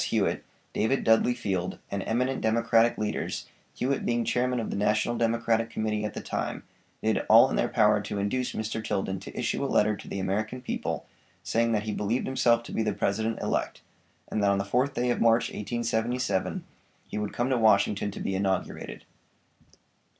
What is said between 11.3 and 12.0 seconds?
saying that he